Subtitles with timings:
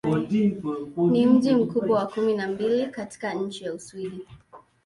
[1.11, 4.25] Ni mji mkubwa wa kumi na mbili katika nchi wa Uswidi.